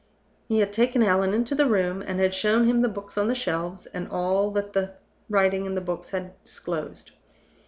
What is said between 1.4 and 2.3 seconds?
the room, and